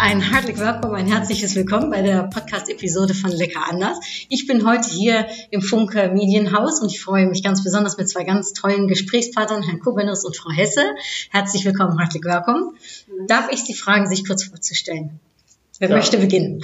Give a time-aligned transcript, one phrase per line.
[0.00, 3.98] Ein herzlich willkommen, ein herzliches Willkommen bei der Podcast-Episode von Lecker anders.
[4.28, 8.22] Ich bin heute hier im Funke Medienhaus und ich freue mich ganz besonders mit zwei
[8.22, 10.82] ganz tollen Gesprächspartnern, Herrn Kubenus und Frau Hesse.
[11.30, 12.76] Herzlich willkommen, herzlich willkommen.
[13.26, 15.18] Darf ich Sie fragen, sich kurz vorzustellen?
[15.80, 15.96] Wer ja.
[15.96, 16.62] möchte beginnen?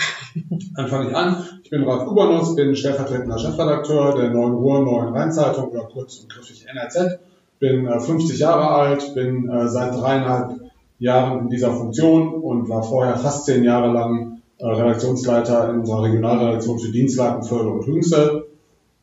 [0.77, 1.45] Dann fange ich an.
[1.65, 6.33] Ich bin Ralf Kubanus, bin stellvertretender Chefredakteur der Neuen Ruhr Neuen Rheinzeitung oder kurz und
[6.33, 7.19] griffig NRZ.
[7.59, 10.64] Bin 50 äh, Jahre alt, bin äh, seit dreieinhalb
[11.05, 16.03] Jahren in dieser Funktion und war vorher fast zehn Jahre lang äh, Redaktionsleiter in unserer
[16.05, 18.47] Regionalredaktion für Dienstlaken, Förde und Hüngste.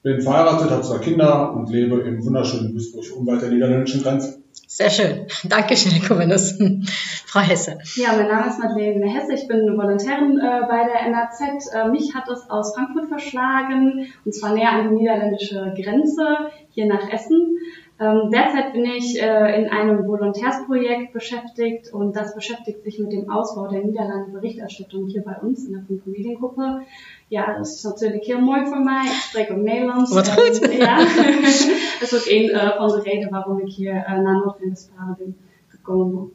[0.04, 4.42] Bin verheiratet, habe zwei Kinder und lebe im wunderschönen Duisburg unweit der niederländischen Grenze.
[4.68, 5.28] Sehr schön.
[5.44, 6.58] Dankeschön, Herr Kommunus.
[7.26, 7.78] Frau Hesse.
[7.96, 9.34] Ja, mein Name ist Madeleine Hesse.
[9.34, 11.72] Ich bin Volontärin äh, bei der NAZ.
[11.74, 16.88] Äh, mich hat es aus Frankfurt verschlagen, und zwar näher an die niederländische Grenze, hier
[16.88, 17.58] nach Essen.
[18.02, 23.30] Ähm, derzeit bin ich äh, in einem Volontärsprojekt beschäftigt und das beschäftigt sich mit dem
[23.30, 26.82] Ausbau der Niederlande Berichterstattung hier bei uns in der Fünf Mediengruppe.
[27.30, 29.06] Ja, dat is natuurlijk heel mooi voor mij.
[29.06, 30.14] Ik spreek ook Nederlands.
[30.14, 30.60] Wat goed.
[30.60, 30.98] En, ja,
[32.00, 35.38] dat is ook een uh, van de redenen waarom ik hier uh, naar Noord-Westfalen bin
[35.68, 36.32] gekommen.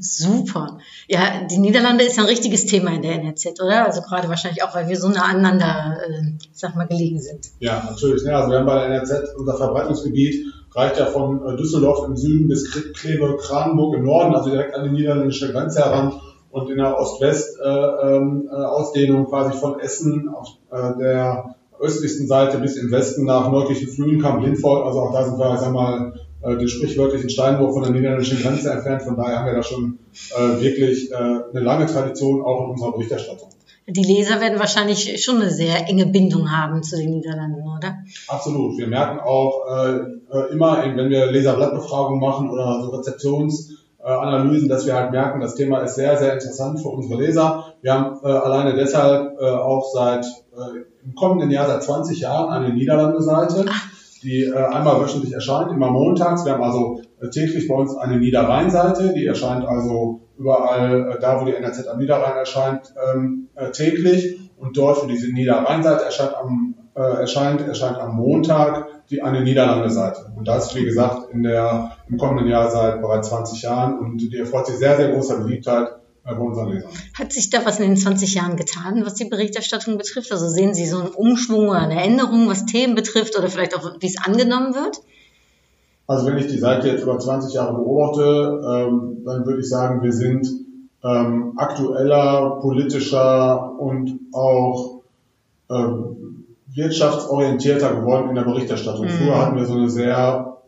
[0.00, 0.76] Super.
[1.08, 3.86] Ja, die Niederlande ist ein richtiges Thema in der NRZ, oder?
[3.86, 7.50] Also gerade wahrscheinlich auch, weil wir so nah aneinander, äh, sag mal, gelegen sind.
[7.58, 8.22] Ja, natürlich.
[8.22, 12.14] Ja, also wir haben bei der NRZ unser Verbreitungsgebiet reicht ja von äh, Düsseldorf im
[12.16, 16.98] Süden bis Kleve-Kranenburg im Norden, also direkt an die niederländische Grenze heran und in der
[16.98, 20.48] Ost-West-Ausdehnung äh, äh, quasi von Essen auf
[20.98, 24.84] der östlichsten Seite bis im Westen nach nördlichen Flühenkamp, Lindford.
[24.86, 29.02] Also auch da sind wir, sag mal, den sprichwörtlichen Steinwurf von der niederländischen Grenze entfernt.
[29.02, 29.98] Von daher haben wir da schon
[30.58, 33.50] wirklich eine lange Tradition auch in unserer Berichterstattung.
[33.90, 37.96] Die Leser werden wahrscheinlich schon eine sehr enge Bindung haben zu den Niederlanden, oder?
[38.28, 38.76] Absolut.
[38.76, 39.96] Wir merken auch äh,
[40.30, 45.78] äh immer, wenn wir Leserblattbefragungen machen oder so Rezeptionsanalysen, dass wir halt merken, das Thema
[45.78, 47.72] ist sehr, sehr interessant für unsere Leser.
[47.80, 52.50] Wir haben äh, alleine deshalb äh, auch seit äh, im kommenden Jahr seit 20 Jahren
[52.50, 53.64] eine Niederlande-Seite.
[54.22, 56.44] Die äh, einmal wöchentlich erscheint, immer montags.
[56.44, 61.40] Wir haben also äh, täglich bei uns eine Niederrhein-Seite, die erscheint also überall äh, da,
[61.40, 64.40] wo die NRZ am Niederrhein erscheint, ähm, äh, täglich.
[64.56, 70.32] Und dort, wo diese Niederrhein-Seite erscheint, am, äh, erscheint, erscheint am Montag die eine Niederlande-Seite.
[70.36, 73.98] Und das, wie gesagt, in der, im kommenden Jahr seit bereits 20 Jahren.
[73.98, 75.92] Und die erfreut sich sehr, sehr großer Beliebtheit
[76.24, 76.90] bei unseren Lesern.
[77.14, 80.30] Hat sich da was in den 20 Jahren getan, was die Berichterstattung betrifft?
[80.30, 83.94] Also sehen Sie so einen Umschwung oder eine Änderung, was Themen betrifft oder vielleicht auch,
[84.00, 85.00] wie es angenommen wird?
[86.08, 90.02] Also wenn ich die Seite jetzt über 20 Jahre beobachte, ähm, dann würde ich sagen,
[90.02, 90.48] wir sind
[91.04, 95.02] ähm, aktueller, politischer und auch
[95.70, 99.04] ähm, wirtschaftsorientierter geworden in der Berichterstattung.
[99.04, 99.10] Mhm.
[99.10, 100.58] Früher hatten wir so eine sehr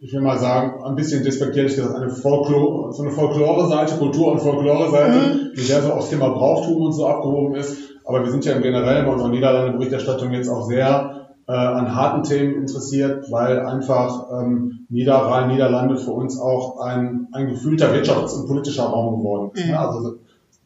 [0.00, 4.38] ich will mal sagen, ein bisschen despektierlich gesagt, eine Folklore, so eine Folklore-Seite, Kultur- und
[4.38, 5.50] Folklore-Seite, mhm.
[5.56, 7.76] die sehr so aufs Thema Brauchtum und so abgehoben ist.
[8.04, 11.17] Aber wir sind ja im Generellen bei unserer Niederlande-Berichterstattung jetzt auch sehr
[11.48, 17.48] äh, an harten Themen interessiert, weil einfach ähm, Niederrhein, Niederlande für uns auch ein, ein
[17.48, 19.64] gefühlter Wirtschafts- und politischer Raum geworden ist.
[19.64, 19.70] Mhm.
[19.72, 19.78] Ne?
[19.78, 20.18] Also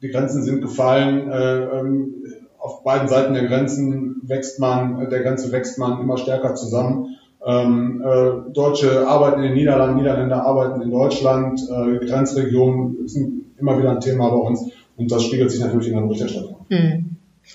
[0.02, 2.14] die Grenzen sind gefallen, äh, ähm,
[2.58, 7.16] auf beiden Seiten der Grenzen wächst man, der Grenze wächst man immer stärker zusammen.
[7.44, 13.78] Ähm, äh, Deutsche arbeiten in den Niederlanden, Niederländer arbeiten in Deutschland, äh, Grenzregionen sind immer
[13.78, 16.66] wieder ein Thema bei uns und das spiegelt sich natürlich in der Berichterstattung.
[16.68, 17.11] Mhm.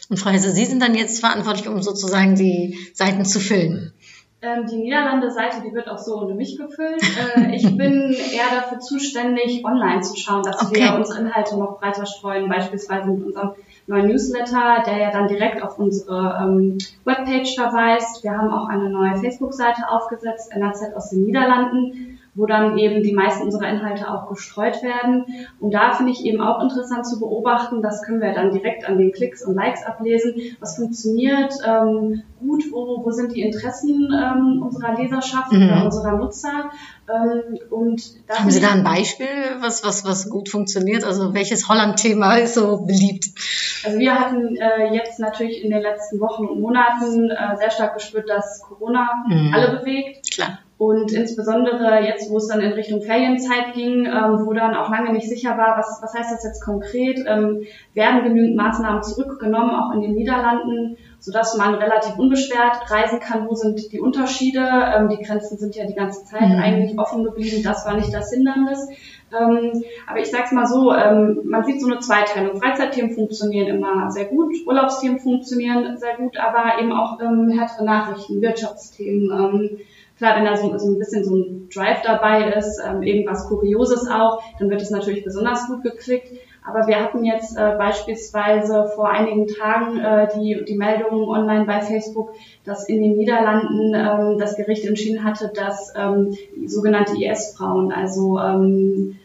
[0.09, 3.93] Und Frau Hesse, Sie sind dann jetzt verantwortlich, um sozusagen die Seiten zu füllen.
[4.39, 7.01] Ähm, die Niederlande-Seite, die wird auch so ohne mich gefüllt.
[7.35, 10.81] Äh, ich bin eher dafür zuständig, online zu schauen, dass okay.
[10.81, 13.53] wir unsere Inhalte noch breiter streuen, beispielsweise mit unserem
[13.87, 18.23] neuen Newsletter, der ja dann direkt auf unsere ähm, Webpage verweist.
[18.23, 23.13] Wir haben auch eine neue Facebook-Seite aufgesetzt, NRZ aus den Niederlanden wo dann eben die
[23.13, 25.25] meisten unserer Inhalte auch gestreut werden.
[25.59, 29.00] Und da finde ich eben auch interessant zu beobachten, das können wir dann direkt an
[29.00, 34.62] den Klicks und Likes ablesen, was funktioniert ähm, gut, wo, wo sind die Interessen ähm,
[34.62, 35.63] unserer Leserschaft mhm.
[35.63, 36.69] oder unserer Nutzer.
[37.09, 39.27] Ähm, und Haben Sie da ein Beispiel,
[39.59, 41.03] was, was, was gut funktioniert?
[41.03, 43.25] Also welches Holland-Thema ist so beliebt?
[43.83, 47.95] Also wir hatten äh, jetzt natürlich in den letzten Wochen und Monaten äh, sehr stark
[47.95, 49.53] gespürt, dass Corona mhm.
[49.56, 50.31] alle bewegt.
[50.31, 50.59] Klar.
[50.77, 55.12] Und insbesondere jetzt, wo es dann in Richtung Ferienzeit ging, ähm, wo dann auch lange
[55.12, 57.63] nicht sicher war, was, was heißt das jetzt konkret, ähm,
[57.95, 63.47] werden genügend Maßnahmen zurückgenommen, auch in den Niederlanden, sodass man relativ unbeschwert reisen kann.
[63.47, 64.59] Wo sind die Unterschiede?
[64.62, 66.59] Ähm, die Grenzen sind ja die ganze Zeit mhm.
[66.59, 67.63] eigentlich offen geblieben.
[67.63, 68.88] Das war nicht das Hindernis.
[69.35, 72.62] Ähm, aber ich sag's mal so, ähm, man sieht so eine Zweiteilung.
[72.62, 78.41] Freizeitthemen funktionieren immer sehr gut, Urlaubsthemen funktionieren sehr gut, aber eben auch ähm, härtere Nachrichten,
[78.41, 79.79] Wirtschaftsthemen.
[80.17, 84.07] Klar, wenn da so, so ein bisschen so ein Drive dabei ist, ähm, irgendwas Kurioses
[84.09, 86.31] auch, dann wird es natürlich besonders gut geklickt.
[86.65, 91.81] Aber wir hatten jetzt äh, beispielsweise vor einigen Tagen äh, die, die Meldung online bei
[91.81, 92.33] Facebook,
[92.65, 96.35] dass in den Niederlanden ähm, das Gericht entschieden hatte, dass ähm,
[96.65, 99.17] sogenannte IS-Frauen, also ähm,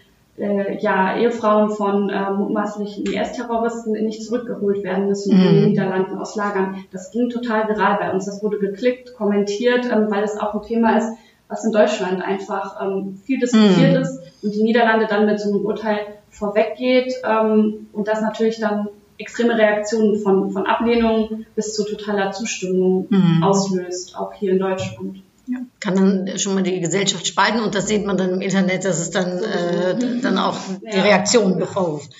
[0.42, 5.46] äh, ja, Ehefrauen von äh, mutmaßlichen IS-Terroristen nicht zurückgeholt werden müssen mhm.
[5.46, 6.84] in den Niederlanden aus Lagern.
[6.90, 8.26] Das ging total viral bei uns.
[8.26, 11.12] Das wurde geklickt, kommentiert, ähm, weil es auch ein Thema ist,
[11.48, 14.02] was in Deutschland einfach ähm, viel diskutiert mhm.
[14.02, 15.98] ist und die Niederlande dann mit so einem Urteil
[16.30, 23.06] vorweggeht ähm, und das natürlich dann extreme Reaktionen von, von Ablehnung bis zu totaler Zustimmung
[23.10, 23.42] mhm.
[23.44, 25.22] auslöst, auch hier in Deutschland.
[25.46, 25.58] Ja.
[25.80, 29.00] Kann dann schon mal die Gesellschaft spalten und das sieht man dann im Internet, dass
[29.00, 31.02] es dann, äh, dann auch die ja.
[31.02, 32.12] Reaktionen bevorruft.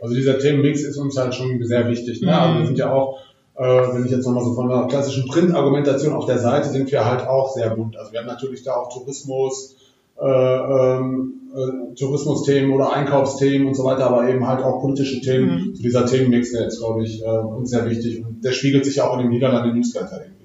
[0.00, 2.20] Also dieser Themenmix ist uns halt schon sehr wichtig.
[2.22, 2.28] Ne?
[2.28, 2.32] Mhm.
[2.32, 3.18] Also wir sind ja auch,
[3.56, 7.04] äh, wenn ich jetzt nochmal so von der klassischen Printargumentation auf der Seite sind wir
[7.04, 7.96] halt auch sehr bunt.
[7.96, 9.76] Also wir haben natürlich da auch Tourismus,
[10.20, 15.50] äh, ähm, äh, Tourismusthemen oder Einkaufsthemen und so weiter, aber eben halt auch politische Themen.
[15.50, 15.74] Mhm.
[15.74, 18.96] So dieser Themenmix, der ist, glaube ich, äh, uns sehr wichtig und der spiegelt sich
[18.96, 20.37] ja auch in dem Niederlande Newsletter wieder.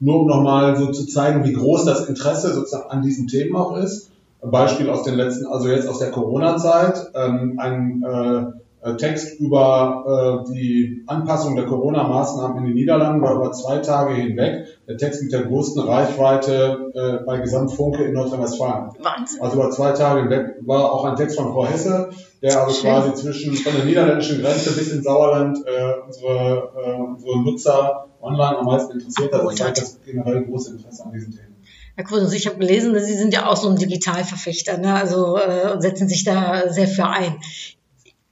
[0.00, 3.76] Nur um nochmal so zu zeigen, wie groß das Interesse sozusagen an diesen Themen auch
[3.76, 4.10] ist.
[4.40, 10.44] Ein Beispiel aus den letzten, also jetzt aus der Corona-Zeit, ähm, ein äh, Text über
[10.46, 15.22] äh, die Anpassung der Corona-Maßnahmen in den Niederlanden war über zwei Tage hinweg der Text
[15.22, 18.90] mit der größten Reichweite äh, bei Gesamtfunke in Nordrhein-Westfalen.
[19.02, 19.42] Wahnsinn.
[19.42, 22.10] Also über zwei Tage hinweg war auch ein Text von Frau Hesse,
[22.40, 22.90] der also Schön.
[22.90, 28.58] quasi zwischen von der niederländischen Grenze bis in Sauerland äh, unsere, äh, unsere Nutzer online
[28.58, 29.44] am meisten interessiert hat.
[29.44, 31.56] Das zeigt das generell große Interesse an diesen Themen.
[31.96, 34.94] Herr Kruse, ich habe gelesen, Sie sind ja auch so ein Digitalverfechter, ne?
[34.94, 37.40] also äh, und setzen sich da sehr für ein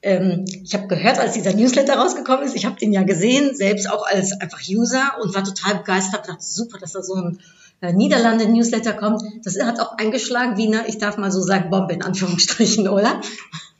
[0.07, 3.91] ähm, ich habe gehört, als dieser Newsletter rausgekommen ist, ich habe den ja gesehen, selbst
[3.91, 7.39] auch als einfach User und war total begeistert, dachte, super, dass da so ein
[7.81, 9.23] äh, Niederlande-Newsletter kommt.
[9.45, 13.21] Das hat auch eingeschlagen wie eine, ich darf mal so sagen, Bombe in Anführungsstrichen, oder?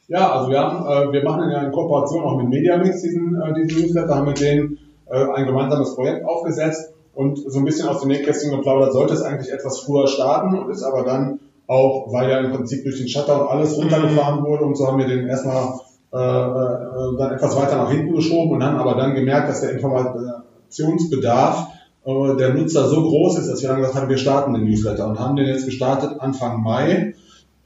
[0.09, 3.55] Ja, also wir haben, äh, wir machen ja in Kooperation auch mit Mediamix diesen, äh,
[3.55, 4.79] diesen Newsletter, haben mit denen
[5.11, 6.93] äh, ein gemeinsames Projekt aufgesetzt.
[7.15, 10.71] Und so ein bisschen aus dem Nähkästchen geplaudert, sollte es eigentlich etwas früher starten und
[10.71, 14.77] ist aber dann auch, weil ja im Prinzip durch den Shutdown alles runtergefahren wurde und
[14.77, 15.81] so haben wir den erstmal
[16.13, 19.73] äh, äh, dann etwas weiter nach hinten geschoben und haben aber dann gemerkt, dass der
[19.73, 21.69] Informationsbedarf
[22.05, 25.09] äh, der Nutzer so groß ist, dass wir dann gesagt haben, wir starten den Newsletter
[25.09, 27.15] und haben den jetzt gestartet Anfang Mai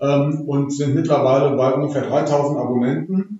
[0.01, 3.40] ähm, und sind mittlerweile bei ungefähr 3000 Abonnenten,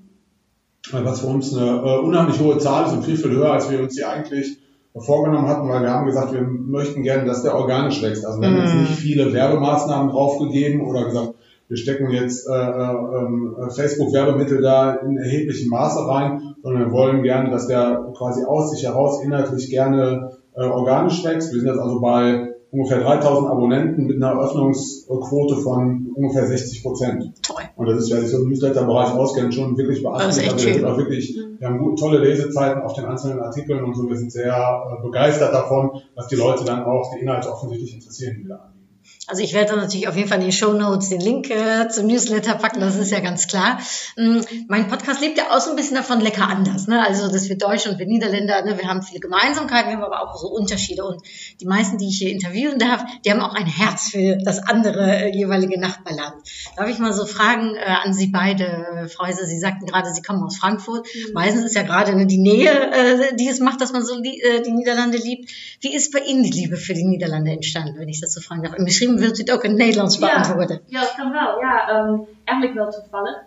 [0.93, 3.81] was für uns eine äh, unheimlich hohe Zahl ist und viel, viel höher, als wir
[3.81, 4.59] uns die eigentlich
[4.97, 8.27] vorgenommen hatten, weil wir haben gesagt, wir möchten gerne, dass der organisch wächst.
[8.27, 8.81] Also wir haben jetzt mhm.
[8.81, 11.35] nicht viele Werbemaßnahmen draufgegeben oder gesagt,
[11.69, 17.51] wir stecken jetzt äh, äh, Facebook-Werbemittel da in erheblichem Maße rein, sondern wir wollen gerne,
[17.51, 21.53] dass der quasi aus sich heraus inhaltlich gerne äh, organisch wächst.
[21.53, 27.33] Wir sind jetzt also bei ungefähr 3000 Abonnenten mit einer Öffnungsquote von ungefähr 60 Prozent.
[27.43, 27.60] Toll.
[27.81, 30.53] Und das ist, sich so im Newsletter-Bereich auskennt, schon wirklich beachtlich.
[30.53, 33.97] Also wir sind auch wirklich, wir haben gute, tolle Lesezeiten auf den einzelnen Artikeln und
[33.97, 34.07] so.
[34.07, 38.37] Wir sind sehr äh, begeistert davon, dass die Leute dann auch die Inhalte offensichtlich interessieren,
[38.39, 38.80] die wir anbieten.
[39.27, 42.07] Also ich werde natürlich auf jeden Fall in die Show Notes den Link äh, zum
[42.07, 43.79] Newsletter packen, das ist ja ganz klar.
[44.17, 46.89] Ähm, mein Podcast lebt ja auch so ein bisschen davon lecker anders.
[46.89, 47.05] Ne?
[47.07, 50.23] Also dass wir Deutsche und wir Niederländer, ne, wir haben viele Gemeinsamkeiten, wir haben aber
[50.23, 51.05] auch so Unterschiede.
[51.05, 51.23] Und
[51.61, 55.25] die meisten, die ich hier interviewen darf, die haben auch ein Herz für das andere
[55.25, 56.35] äh, jeweilige Nachbarland.
[56.77, 60.23] Darf ich mal so fragen äh, an Sie beide, Frau Heiser, Sie sagten gerade, Sie
[60.23, 61.07] kommen aus Frankfurt.
[61.07, 61.35] Mhm.
[61.35, 64.41] Meistens ist ja gerade ne, die Nähe, äh, die es macht, dass man so die,
[64.41, 65.51] äh, die Niederlande liebt.
[65.83, 68.63] Wie ist bei Ihnen die Liebe für die Niederlande entstanden, wenn ich das so fragen
[68.63, 68.75] darf?
[68.75, 70.81] Im Geschrieben wilt u het ook in het Nederlands beantwoorden?
[70.87, 71.61] Ja, dat kan wel.
[71.61, 73.39] Ja, um, eigenlijk wel toevallig.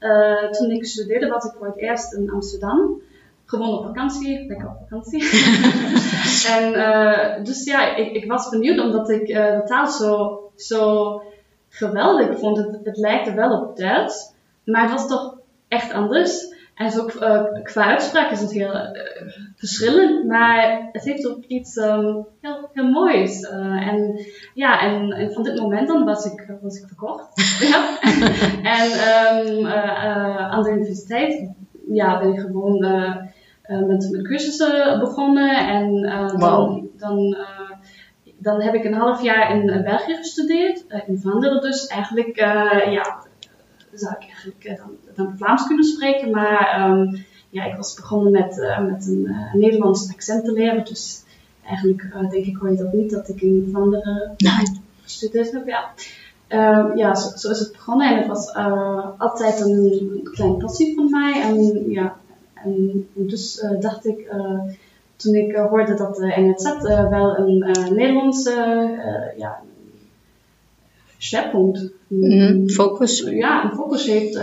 [0.00, 3.00] Uh, toen ik studeerde was ik voor het eerst in Amsterdam.
[3.44, 5.22] Gewoon op vakantie, lekker op vakantie.
[6.56, 11.22] en uh, dus ja, ik, ik, was benieuwd omdat ik uh, de taal zo, zo
[11.68, 12.56] geweldig vond.
[12.56, 14.32] Het, het lijkt wel op Duits,
[14.64, 15.36] maar het was toch
[15.68, 16.51] echt anders.
[16.74, 18.90] En zo uh, qua uitspraak is het heel uh,
[19.56, 23.40] verschillend, maar het heeft ook iets um, heel, heel moois.
[23.40, 27.28] Uh, en ja, en, en, van dit moment dan was ik, was ik verkocht.
[27.70, 28.00] ja.
[28.62, 28.90] en
[29.46, 31.50] um, aan de universiteit
[31.88, 32.78] ja, ben ik gewoon
[33.66, 35.68] met, met cursussen begonnen.
[35.68, 35.90] En
[36.38, 36.38] wow.
[36.38, 37.36] dan, dan
[38.38, 41.86] dan heb ik een half jaar in België gestudeerd, in Vlaanderen dus.
[41.86, 42.36] Eigenlijk,
[42.90, 43.22] ja,
[43.92, 48.76] zou ik eigenlijk dan, dan, Vlaams kunnen spreken, maar um, ja, ik was begonnen met,
[48.88, 51.22] met een Nederlands accent te leren, dus
[51.66, 54.36] eigenlijk denk ik hoor je dat niet, dat ik in Vlaanderen
[55.02, 55.92] gestudeerd heb, ja.
[56.48, 60.94] Uh, ja, zo, zo, is het begonnen en het was uh, altijd een klein passie
[60.94, 61.42] van mij.
[61.42, 62.16] En ja,
[62.54, 64.34] en, dus uh, dacht ik,
[65.16, 67.58] toen ik hoorde dat de NZ wel een
[67.94, 68.52] Nederlandse
[69.36, 69.60] ja,
[71.22, 73.20] schwerpunt, mm, focus.
[73.20, 74.34] Ja, een focus heeft,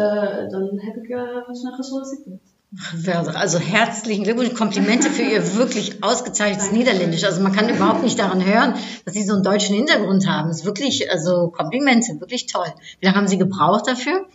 [0.52, 1.06] dan heb ik
[1.52, 2.42] snel gesolliciteerd.
[2.76, 3.36] Geweldig.
[3.36, 7.24] Also herzlichen Glückwunsch, Komplimente für Ihr wirklich ausgezeichnetes Niederländisch.
[7.24, 10.50] Also man kann überhaupt nicht daran hören, dass Sie so einen deutschen Hintergrund haben.
[10.50, 12.72] Das ist wirklich, also Komplimente, wirklich toll.
[13.00, 14.28] Wie lange haben Sie gebraucht dafür?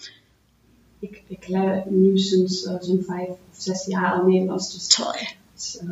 [1.00, 4.72] Ik, ik leer nu sinds uh, zo'n vijf of zes jaar al Nederlands.
[4.72, 5.20] Dus toll.
[5.54, 5.90] Das, uh,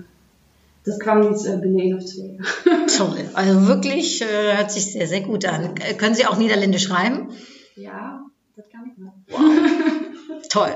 [0.84, 2.36] das kwam niet uh, binnen één of twee
[2.96, 3.28] Toll.
[3.32, 5.74] Also wirklich äh, hört sich sehr, sehr gut an.
[5.98, 7.28] Können Sie auch Niederländisch schreiben?
[7.76, 8.20] Ja,
[8.56, 9.14] das kann ich noch.
[9.28, 9.50] Wow.
[10.50, 10.72] toll.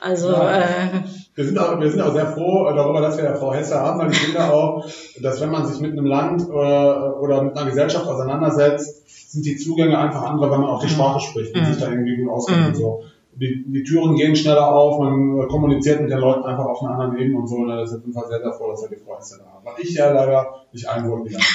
[0.00, 0.60] Also ja.
[0.60, 0.88] äh,
[1.34, 3.98] wir, sind auch, wir sind auch sehr froh darüber, dass wir ja Frau Hesse haben,
[4.00, 4.88] weil ich finde auch,
[5.20, 9.56] dass wenn man sich mit einem Land äh, oder mit einer Gesellschaft auseinandersetzt, sind die
[9.56, 10.92] Zugänge einfach andere, wenn man auch die mhm.
[10.92, 11.66] Sprache spricht und mhm.
[11.66, 12.66] sich da irgendwie gut auskennt mhm.
[12.68, 13.04] und so.
[13.40, 17.18] Die, die Türen gehen schneller auf, man kommuniziert mit den Leuten einfach auf einer anderen
[17.18, 17.56] Ebene und so.
[17.56, 19.64] Und da ist auf jeden Fall sehr, sehr froh, dass wir die Hesse da haben.
[19.64, 21.40] Weil ich ja leider nicht einwohnen kann.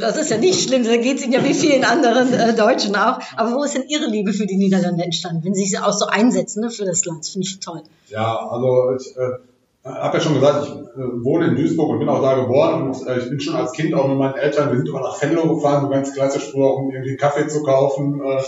[0.00, 2.96] Das ist ja nicht schlimm, da geht es Ihnen ja wie vielen anderen äh, Deutschen
[2.96, 3.18] auch.
[3.36, 6.06] Aber wo ist denn Ihre Liebe für die Niederlande entstanden, wenn Sie sich auch so
[6.06, 7.20] einsetzen ne, für das Land?
[7.20, 7.82] Das finde ich toll.
[8.08, 9.32] Ja, also ich äh,
[9.84, 12.88] habe ja schon gesagt, ich äh, wohne in Duisburg und bin auch da geboren.
[12.88, 15.20] Und äh, ich bin schon als Kind auch mit meinen Eltern, wir sind immer nach
[15.20, 18.42] Venlo gefahren, so ganz klassisch früher, um irgendwie Kaffee zu kaufen äh,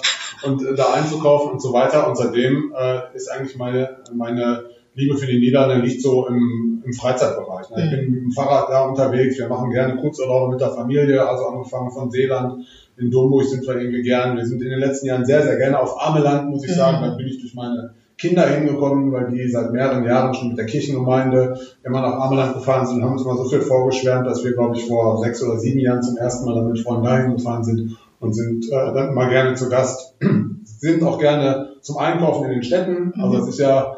[0.46, 2.08] und äh, da einzukaufen und so weiter.
[2.08, 6.92] Und seitdem äh, ist eigentlich meine, meine Liebe für die Niederlande liegt so im, im
[6.92, 7.70] Freizeitbereich.
[7.70, 7.84] Ne?
[7.84, 11.46] Ich bin mit dem Fahrrad da unterwegs, wir machen gerne Kurzurlaube mit der Familie, also
[11.46, 12.64] angefangen von Seeland,
[12.96, 14.36] in Domburg sind wir irgendwie gern.
[14.36, 17.02] Wir sind in den letzten Jahren sehr, sehr gerne auf Ameland, muss ich sagen.
[17.02, 20.64] Da bin ich durch meine Kinder hingekommen, weil die seit mehreren Jahren schon mit der
[20.64, 24.54] Kirchengemeinde immer nach Ameland gefahren sind und haben uns mal so viel vorgeschwärmt, dass wir,
[24.54, 27.64] glaube ich, vor sechs oder sieben Jahren zum ersten Mal dann mit Freunden dahin gefahren
[27.64, 30.14] sind und sind äh, dann immer gerne zu Gast.
[30.64, 33.14] sind auch gerne zum Einkaufen in den Städten.
[33.20, 33.96] Also es ist ja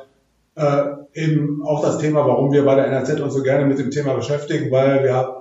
[0.55, 0.85] äh,
[1.15, 4.15] eben auch das Thema, warum wir bei der NRZ uns so gerne mit dem Thema
[4.15, 5.39] beschäftigen, weil wir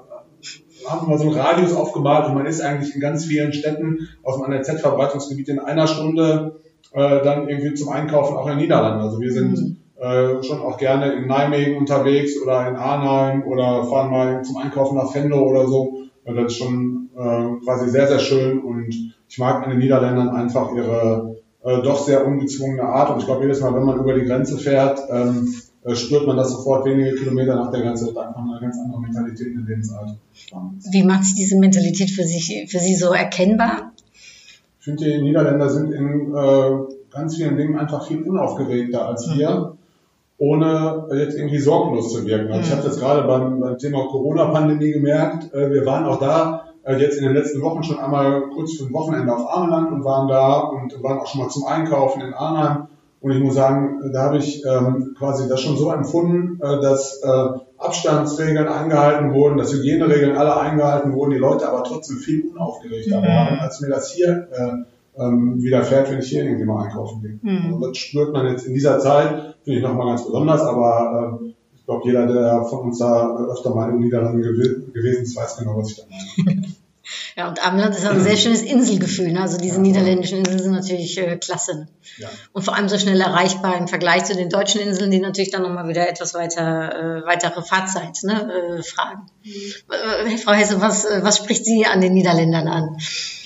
[0.87, 4.37] haben mal so einen Radius aufgemalt und man ist eigentlich in ganz vielen Städten aus
[4.37, 6.59] dem NRZ-Verbreitungsgebiet in einer Stunde
[6.93, 9.01] äh, dann irgendwie zum Einkaufen auch in den Niederlanden.
[9.01, 9.77] Also wir sind mhm.
[9.99, 14.97] äh, schon auch gerne in Nijmegen unterwegs oder in Arnheim oder fahren mal zum Einkaufen
[14.97, 16.06] nach Venlo oder so.
[16.35, 18.89] Das ist schon äh, quasi sehr, sehr schön und
[19.29, 23.11] ich mag an den Niederländern einfach ihre äh, doch sehr ungezwungene Art.
[23.11, 25.53] Und ich glaube, jedes Mal, wenn man über die Grenze fährt, ähm,
[25.83, 28.07] äh, spürt man das sofort wenige Kilometer nach der Grenze.
[28.07, 30.17] Das einfach eine ganz andere Mentalität in Lebensart.
[30.91, 33.93] Wie macht sich diese Mentalität für, sich, für Sie so erkennbar?
[34.79, 36.71] Ich finde, die Niederländer sind in äh,
[37.09, 39.76] ganz vielen Dingen einfach viel unaufgeregter als wir.
[40.39, 42.51] Mhm ohne jetzt irgendwie sorgenlos zu wirken.
[42.51, 42.77] Also ich mhm.
[42.77, 45.53] habe das gerade beim, beim Thema Corona-Pandemie gemerkt.
[45.53, 48.85] Äh, wir waren auch da äh, jetzt in den letzten Wochen schon einmal kurz für
[48.85, 52.33] ein Wochenende auf Arnheim und waren da und waren auch schon mal zum Einkaufen in
[52.33, 52.87] Arnheim.
[53.19, 57.19] Und ich muss sagen, da habe ich ähm, quasi das schon so empfunden, äh, dass
[57.23, 63.21] äh, Abstandsregeln eingehalten wurden, dass Hygieneregeln alle eingehalten wurden, die Leute aber trotzdem viel unaufgeregter
[63.21, 63.25] mhm.
[63.25, 64.71] waren, als mir das hier äh,
[65.19, 67.39] ähm, widerfährt, wenn ich hier irgendwie mal einkaufen gehe.
[67.41, 67.73] Mhm.
[67.73, 71.53] Also das spürt man jetzt in dieser Zeit, finde ich nochmal ganz besonders, aber äh,
[71.75, 75.57] ich glaube, jeder, der von uns da öfter mal in den Niederlanden gewesen ist, weiß
[75.57, 76.63] genau, was ich da meine.
[77.35, 79.31] Ja, und Amland ist auch ein sehr schönes Inselgefühl.
[79.31, 79.41] Ne?
[79.41, 79.81] Also diese ja.
[79.81, 81.87] niederländischen Inseln sind natürlich äh, klasse.
[82.17, 82.29] Ja.
[82.51, 85.61] Und vor allem so schnell erreichbar im Vergleich zu den deutschen Inseln, die natürlich dann
[85.61, 89.27] nochmal wieder etwas weiter, äh, weitere Fahrzeit ne, äh, fragen.
[89.43, 90.31] Mhm.
[90.33, 92.97] Äh, Frau Hesse, was, äh, was spricht Sie an den Niederländern an?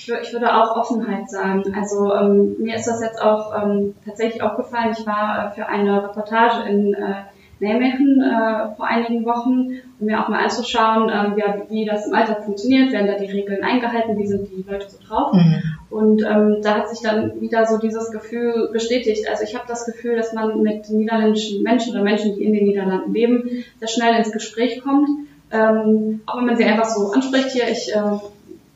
[0.08, 1.74] Ich, würde auch Offenheit sagen.
[1.78, 4.94] Also ähm, mir ist das jetzt auch ähm, tatsächlich aufgefallen.
[4.98, 7.14] Ich war äh, für eine Reportage in äh,
[7.62, 12.14] Nijmegen äh, vor einigen Wochen, um mir auch mal anzuschauen, äh, wie, wie das im
[12.14, 15.32] Alltag funktioniert, werden da die Regeln eingehalten, wie sind die Leute so drauf.
[15.32, 15.62] Mhm.
[15.88, 19.28] Und ähm, da hat sich dann wieder so dieses Gefühl bestätigt.
[19.30, 22.66] Also ich habe das Gefühl, dass man mit niederländischen Menschen oder Menschen, die in den
[22.66, 25.08] Niederlanden leben, sehr schnell ins Gespräch kommt.
[25.52, 28.00] Ähm, auch wenn man sie einfach so anspricht hier, ich äh,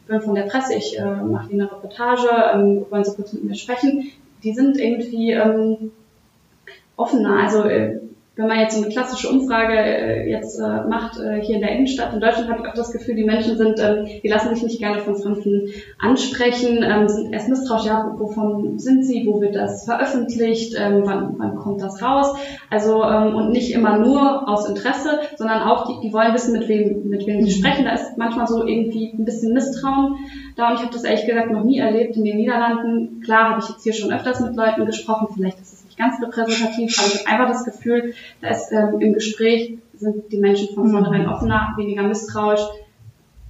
[0.06, 3.44] bin von der Presse, ich äh, mache hier eine Reportage, ähm, wollen Sie kurz mit
[3.44, 4.10] mir sprechen.
[4.42, 5.92] Die sind irgendwie ähm,
[6.96, 7.38] offener.
[7.42, 8.00] Also äh,
[8.37, 11.71] wenn man jetzt so eine klassische Umfrage äh, jetzt äh, macht äh, hier in der
[11.71, 14.62] Innenstadt in Deutschland, habe ich auch das Gefühl, die Menschen sind, ähm, die lassen sich
[14.62, 19.57] nicht gerne von Fremden ansprechen, ähm, sind erst misstrauisch, ja, wovon sind sie, wo wird
[19.57, 22.37] das veröffentlicht, ähm, wann, wann kommt das raus?
[22.69, 26.69] Also ähm, und nicht immer nur aus Interesse, sondern auch die, die wollen wissen, mit
[26.69, 27.87] wem mit wem sie sprechen.
[27.87, 30.16] Da ist manchmal so irgendwie ein bisschen Misstrauen
[30.57, 33.23] da und ich habe das ehrlich gesagt noch nie erlebt in den Niederlanden.
[33.23, 36.23] Klar habe ich jetzt hier schon öfters mit Leuten gesprochen, vielleicht ist es nicht ganz
[36.23, 40.75] repräsentativ, aber ich habe einfach das Gefühl, da ist ähm, im Gespräch sind die Menschen
[40.75, 42.61] von vornherein offener, weniger misstrauisch,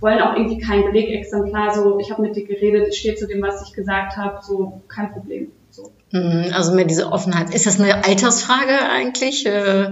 [0.00, 3.42] wollen auch irgendwie kein Belegexemplar, so ich habe mit dir geredet, ich stehe zu dem,
[3.42, 5.50] was ich gesagt habe, so kein Problem.
[5.70, 5.90] So.
[6.12, 7.54] Mhm, also mehr diese Offenheit.
[7.54, 9.46] Ist das eine Altersfrage eigentlich?
[9.46, 9.90] Äh,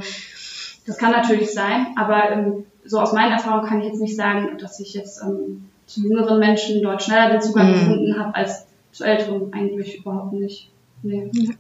[0.87, 4.59] Das kann natürlich sein, aber ähm, so aus meiner Erfahrung kann ich jetzt nicht sagen,
[4.61, 7.75] dass ich jetzt ähm, zu jüngeren Menschen dort schneller den Zugang Mhm.
[7.75, 10.71] gefunden habe als zu älteren eigentlich überhaupt nicht.
[11.03, 11.31] Nee.
[11.33, 11.53] Ja,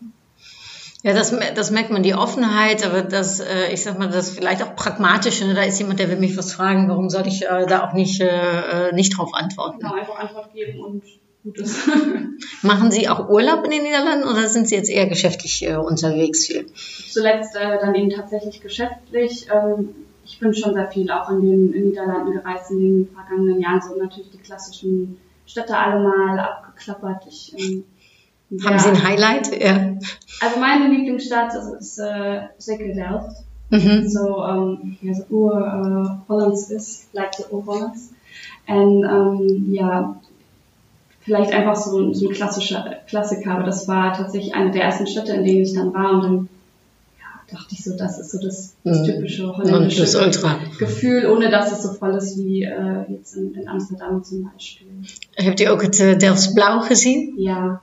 [1.12, 4.74] das, das merkt man, die Offenheit, aber das, äh, ich sag mal, das vielleicht auch
[4.74, 5.52] pragmatische, ne?
[5.54, 8.22] da ist jemand, der will mich was fragen, warum soll ich äh, da auch nicht,
[8.22, 9.80] äh, äh, nicht drauf antworten?
[9.80, 11.02] Genau, einfach Antwort geben und
[11.42, 11.86] gut ist.
[12.62, 16.46] Machen Sie auch Urlaub in den Niederlanden oder sind Sie jetzt eher geschäftlich äh, unterwegs
[16.46, 16.66] viel?
[16.72, 19.46] Zuletzt äh, dann eben tatsächlich geschäftlich.
[19.54, 19.90] Ähm,
[20.24, 23.82] ich bin schon sehr viel auch in den in Niederlanden gereist in den vergangenen Jahren,
[23.82, 27.26] so natürlich die klassischen Städte alle mal abgeklappert.
[27.28, 27.84] Ich, ähm,
[28.64, 29.60] Haben ja, Sie ein Highlight?
[29.62, 29.96] Ja.
[30.40, 33.36] Also meine Lieblingsstadt ist, ist äh, Delft.
[33.70, 34.08] Mhm.
[34.08, 38.10] So, um, ja, so Ur-Hollands ist, like the Ur-Hollands.
[38.68, 40.20] Und ähm, ja,
[41.20, 45.06] vielleicht einfach so, ein- so ein klassischer Klassiker, aber das war tatsächlich eine der ersten
[45.06, 46.48] Städte, in denen ich dann war und dann
[47.18, 49.04] ja, dachte ich so, das ist so das, das Mhm.
[49.04, 50.58] typische holländische das Ultra.
[50.78, 54.88] Gefühl, ohne dass es so voll ist wie äh, jetzt in, in Amsterdam zum Beispiel.
[55.34, 57.34] Hebt u ook het uh, Delfts Blauw gezien?
[57.38, 57.80] Ja,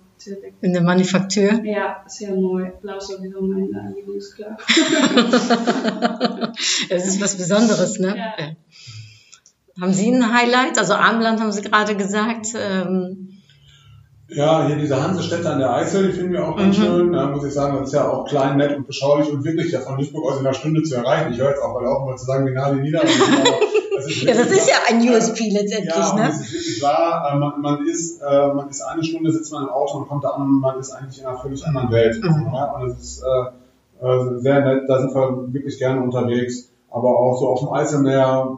[0.61, 1.63] In de manufactuur?
[1.63, 2.71] Ja, sehr neu.
[2.81, 4.57] Blau ist sowieso mein äh, Lieblingskleur.
[6.89, 8.09] Das ist was Besonderes, ne?
[8.17, 8.33] Ja.
[8.37, 8.51] Ja.
[9.79, 10.77] Haben Sie ein Highlight?
[10.77, 12.47] Also Armland haben Sie gerade gesagt.
[12.55, 13.27] Ähm,
[14.33, 16.81] Ja, hier diese Hansestädte an der Eifel, die finden wir auch ganz Mhm.
[16.83, 17.11] schön.
[17.13, 19.79] Da muss ich sagen, das ist ja auch klein, nett und beschaulich und wirklich ja
[19.81, 21.33] von Duisburg aus in einer Stunde zu erreichen.
[21.33, 23.13] Ich höre jetzt auch mal auf, mal zu sagen, wie nah die Niederlande
[24.01, 26.29] das ist ja, das ist ja ein USP letztendlich, Ja, und ne?
[26.29, 27.31] es ist wirklich wahr.
[27.33, 30.23] Äh, Man, man, ist, äh, man ist eine Stunde, sitzt man im Auto und kommt
[30.23, 32.21] da an, man ist eigentlich in einer völlig anderen Welt.
[32.23, 32.51] Mhm.
[32.53, 36.71] Ja, und es ist äh, äh, sehr nett, da sind wir wirklich gerne unterwegs.
[36.89, 38.57] Aber auch so auf dem Eiselmeer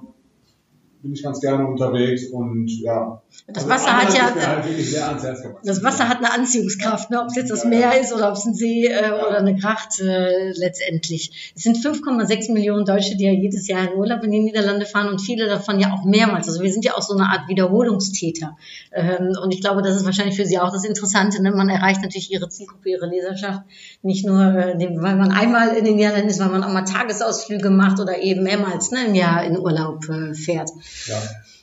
[1.04, 3.22] bin ich ganz gerne unterwegs und ja.
[3.48, 5.56] Das Also Wasser hat Anhalt ja- halt.
[5.66, 7.20] Das Wasser hat eine Anziehungskraft, ne?
[7.22, 10.00] ob es jetzt das Meer ist oder ob es ein See äh, oder eine Gracht
[10.00, 11.54] äh, letztendlich.
[11.56, 15.10] Es sind 5,6 Millionen Deutsche, die ja jedes Jahr in Urlaub in die Niederlande fahren
[15.10, 16.48] und viele davon ja auch mehrmals.
[16.48, 18.56] Also wir sind ja auch so eine Art Wiederholungstäter.
[18.94, 21.44] Ähm, und ich glaube, das ist wahrscheinlich für Sie auch das Interessante.
[21.44, 21.52] Ne?
[21.52, 23.64] Man erreicht natürlich Ihre Zielgruppe, Ihre Leserschaft
[24.04, 27.70] nicht nur, äh, weil man einmal in den Niederlanden ist, weil man auch mal Tagesausflüge
[27.72, 30.70] macht oder eben mehrmals ne, im Jahr in Urlaub äh, fährt.
[31.08, 31.16] Ja.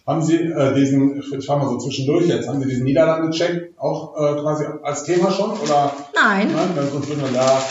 [0.06, 4.16] Haben Sie äh, diesen, ich frage mal so zwischendurch jetzt, haben Sie diesen Niederlande-Check auch
[4.16, 5.52] äh, quasi als Thema schon?
[5.52, 6.50] Oder Nein.
[6.52, 7.62] nein, dann sonst würden wir da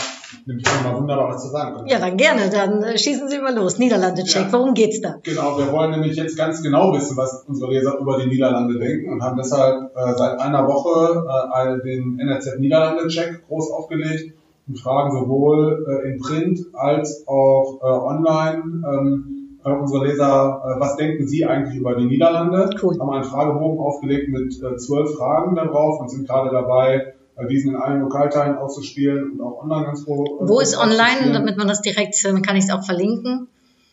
[0.46, 1.88] nämlich mal wunderbar was zu sagen können.
[1.88, 2.50] Ja, dann gerne.
[2.50, 3.78] Dann äh, schießen Sie mal los.
[3.78, 4.46] Niederlande-Check.
[4.46, 4.52] Ja.
[4.52, 5.16] Worum geht's da?
[5.22, 9.12] Genau, wir wollen nämlich jetzt ganz genau wissen, was unsere Leser über die Niederlande denken
[9.12, 14.34] und haben deshalb äh, seit einer Woche äh, den NRZ Niederlande-Check groß aufgelegt
[14.68, 20.80] und fragen sowohl äh, in Print als auch äh, online ähm, äh, unsere Leser, äh,
[20.80, 22.70] was denken Sie eigentlich über die Niederlande?
[22.82, 22.98] Cool.
[22.98, 27.74] Haben einen Fragebogen aufgelegt mit äh, zwölf Fragen darauf und sind gerade dabei, äh, diesen
[27.74, 30.24] in allen Lokalteilen auszuspielen und auch online ganz froh.
[30.24, 33.48] äh, Wo ist online, damit man das direkt, äh, kann ich es auch verlinken?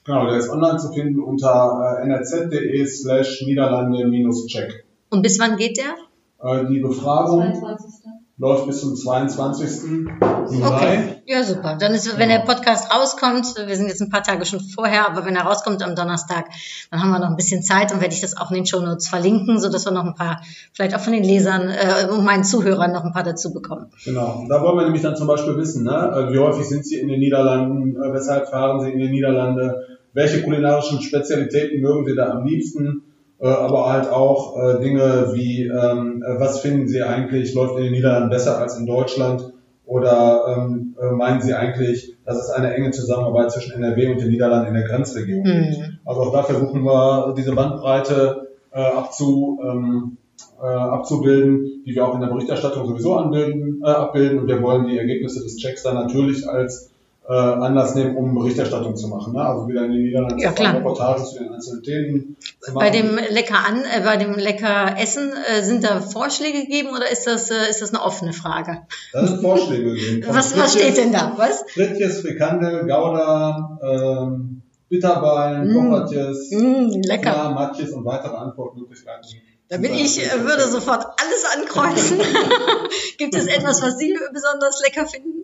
[0.06, 4.86] Genau, der ist online zu finden unter äh, nrz.de slash Niederlande-Check.
[5.10, 5.96] Und bis wann geht der?
[6.40, 7.97] Äh, die Befragung 22.
[8.40, 9.90] läuft bis zum 22.
[9.90, 10.64] Juli.
[10.64, 11.16] Okay.
[11.26, 11.76] Ja, super.
[11.80, 15.26] Dann ist, wenn der Podcast rauskommt, wir sind jetzt ein paar Tage schon vorher, aber
[15.26, 16.46] wenn er rauskommt am Donnerstag,
[16.92, 19.08] dann haben wir noch ein bisschen Zeit und werde ich das auch in den Shownotes
[19.08, 22.92] verlinken, sodass wir noch ein paar, vielleicht auch von den Lesern äh, und meinen Zuhörern
[22.94, 23.88] noch ein paar dazu bekommen.
[24.06, 24.46] Genau.
[24.48, 25.92] Da wollen wir nämlich dann zum Beispiel wissen, ne?
[26.30, 29.98] äh, wie häufig sind Sie in den Niederlanden, äh, weshalb fahren Sie in den Niederlande,
[30.14, 33.07] welche kulinarischen Spezialitäten mögen Sie da am liebsten,
[33.46, 37.94] aber halt auch äh, Dinge wie, ähm, äh, was finden Sie eigentlich, läuft in den
[37.94, 39.54] Niederlanden besser als in Deutschland
[39.86, 44.30] oder ähm, äh, meinen Sie eigentlich, dass es eine enge Zusammenarbeit zwischen NRW und den
[44.30, 45.78] Niederlanden in der Grenzregion gibt?
[45.78, 46.00] Mhm.
[46.06, 50.18] Also auch da versuchen wir, diese Bandbreite äh, abzu, ähm,
[50.62, 54.40] äh, abzubilden, die wir auch in der Berichterstattung sowieso anbilden, äh, abbilden.
[54.40, 56.92] Und wir wollen die Ergebnisse des Checks dann natürlich als
[57.30, 59.34] äh, Anlass nehmen, um Berichterstattung zu machen.
[59.34, 59.42] Ne?
[59.42, 60.76] Also wieder in den Niederlanden ja, klar.
[60.76, 62.86] Reportagen zu den einzelnen Themen zu machen.
[62.86, 67.12] Bei dem Lecker an, äh, bei dem Lecker Essen äh, sind da Vorschläge gegeben oder
[67.12, 68.84] ist das äh, ist das eine offene Frage?
[69.12, 70.26] Da sind Vorschläge gegeben.
[70.30, 71.34] was, was steht denn da?
[71.36, 71.66] Was?
[71.70, 75.74] Frittjes, Frikandel, Gouda, ähm, Bitterballen, mm.
[75.74, 77.52] Kochertjes, mm, lecker.
[77.52, 79.42] Matjes und weitere Antwortmöglichkeiten.
[79.68, 82.20] Da bin ich, äh, würde sofort alles ankreuzen.
[83.18, 85.44] Gibt es etwas, was Sie besonders lecker finden?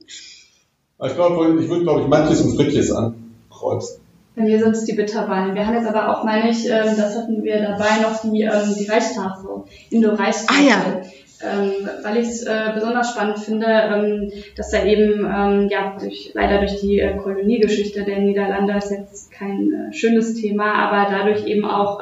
[1.06, 4.02] Ich glaube, ich würde, glaube ich, Matjes und Frittjes ankreuzen.
[4.36, 5.54] Bei mir sind es die Bitterballen.
[5.54, 8.76] Wir haben jetzt aber auch, meine ich, ähm, das hatten wir dabei noch die, ähm,
[8.78, 10.64] die Reichstafel, Indo-Reichstafel.
[10.64, 11.02] Ah ja.
[11.46, 16.32] Ähm, weil ich es äh, besonders spannend finde, ähm, dass da eben ähm, ja durch,
[16.34, 21.46] leider durch die äh, Koloniegeschichte der Niederlande ist jetzt kein äh, schönes Thema, aber dadurch
[21.46, 22.00] eben auch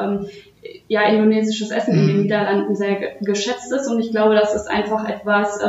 [0.88, 2.22] ja indonesisches Essen in den mhm.
[2.24, 5.60] Niederlanden sehr geschätzt ist und ich glaube, das ist einfach etwas,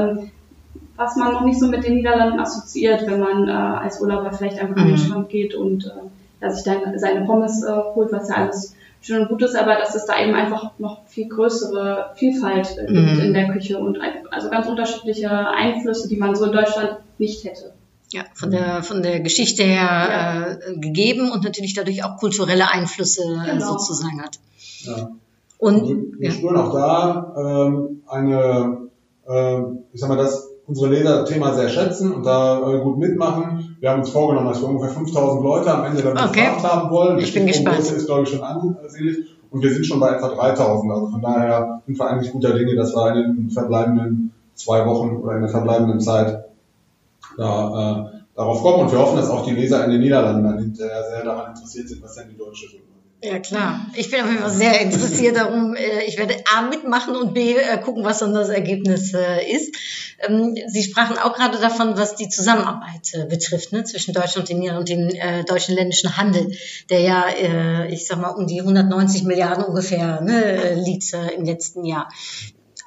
[0.96, 4.58] was man noch nicht so mit den Niederlanden assoziiert, wenn man äh, als Urlauber vielleicht
[4.58, 4.82] einfach mhm.
[4.82, 4.98] in den.
[4.98, 5.92] Strand geht und
[6.40, 9.74] äh, sich dann seine Pommes äh, holt, was ja alles schön und gut ist, aber
[9.76, 13.20] dass es da eben einfach noch viel größere Vielfalt äh, gibt mhm.
[13.20, 13.98] in der Küche und
[14.30, 17.72] also ganz unterschiedliche Einflüsse, die man so in Deutschland nicht hätte.
[18.12, 20.46] Ja, von der, von der Geschichte her ja.
[20.50, 23.72] äh, gegeben und natürlich dadurch auch kulturelle Einflüsse äh, genau.
[23.72, 24.38] sozusagen hat.
[24.82, 25.10] Ja.
[25.58, 26.34] Und wir, wir ja.
[26.34, 28.88] spüren auch da ähm, eine,
[29.26, 29.60] äh,
[29.92, 33.76] ich sag mal, dass unsere Leser das Thema sehr schätzen und da äh, gut mitmachen.
[33.80, 36.46] Wir haben uns vorgenommen, dass wir ungefähr 5000 Leute am Ende damit okay.
[36.46, 37.18] gefragt haben wollen.
[37.18, 37.78] Ich bin gespannt.
[37.78, 39.18] Das ist, glaube ich, schon ansehnlich.
[39.50, 40.92] Und wir sind schon bei etwa 3000.
[40.92, 45.16] Also von daher sind wir eigentlich guter Dinge, dass wir in den verbleibenden zwei Wochen
[45.16, 46.44] oder in der verbleibenden Zeit
[47.36, 48.84] da, äh, darauf kommen.
[48.84, 51.88] Und wir hoffen, dass auch die Leser in den Niederlanden dann hinterher sehr daran interessiert
[51.88, 52.78] sind, was denn die deutsche so
[53.24, 53.86] ja, klar.
[53.94, 55.76] Ich bin auf jeden Fall sehr interessiert darum.
[55.76, 59.14] Äh, ich werde A mitmachen und B äh, gucken, was dann das Ergebnis
[59.48, 59.76] ist.
[60.26, 64.76] Ähm, Sie sprachen auch gerade davon, was die Zusammenarbeit betrifft, ne, zwischen Deutschland und dem,
[64.76, 66.50] und dem äh, deutschen ländischen Handel,
[66.90, 71.44] der ja, äh, ich sag mal, um die 190 Milliarden ungefähr ne, liegt äh, im
[71.44, 72.08] letzten Jahr.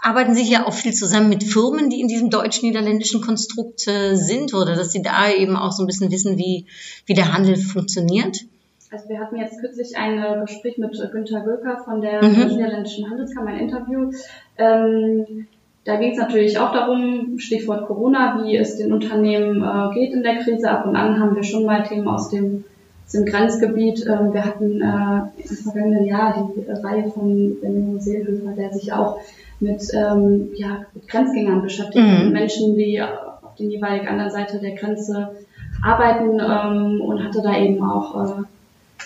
[0.02, 4.76] Arbeiten Sie hier auch viel zusammen mit Firmen, die in diesem deutsch-niederländischen Konstrukt sind, oder
[4.76, 6.68] dass Sie da eben auch so ein bisschen wissen, wie,
[7.08, 8.46] wie der Handel funktioniert?
[8.92, 12.48] Also wir hatten jetzt kürzlich ein äh, Gespräch mit äh, Günter Gülker von der mhm.
[12.48, 14.12] Niederländischen Handelskammer, ein Interview.
[14.58, 15.48] Ähm,
[15.86, 20.24] da ging es natürlich auch darum, Stichwort Corona, wie es den Unternehmen äh, geht in
[20.24, 20.70] der Krise.
[20.70, 22.64] Ab und an haben wir schon mal Themen aus dem,
[23.06, 24.04] aus dem Grenzgebiet.
[24.08, 29.20] Ähm, wir hatten äh, im vergangenen Jahr die Reihe von Benjamin Seelhöfer, der sich auch
[29.60, 32.32] mit, ähm, ja, mit Grenzgängern beschäftigt, mhm.
[32.32, 35.36] Menschen, die auf der jeweiligen anderen Seite der Grenze
[35.84, 38.44] arbeiten ähm, und hatte da eben auch äh,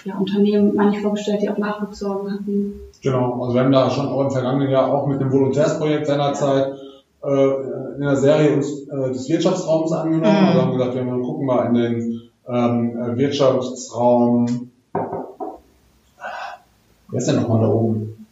[0.05, 2.73] ja, Unternehmen manchmal vorgestellt, die auch Nachwuchssorgen hatten.
[3.01, 6.73] Genau, also wir haben da schon auch im vergangenen Jahr auch mit dem Volontärsprojekt seinerzeit
[7.23, 10.41] äh, in der Serie uns äh, des Wirtschaftsraums angenommen.
[10.41, 10.47] Mhm.
[10.47, 14.71] Also haben gesagt, wir gucken mal in den ähm, Wirtschaftsraum.
[17.11, 18.27] Wer ist denn nochmal da oben?